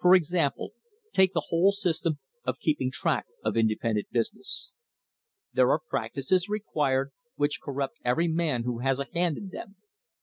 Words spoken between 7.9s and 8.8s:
every man who